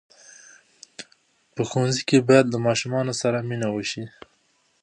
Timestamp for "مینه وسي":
3.49-4.03